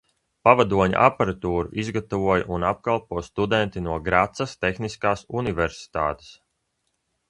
[0.47, 6.39] Pavadoņa aparatūru izgatavoja un apkalpo studenti no Gracas tehniskās universitātes.